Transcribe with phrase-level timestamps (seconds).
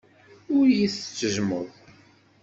[0.55, 1.67] Ur iyi-tettejjmeḍ.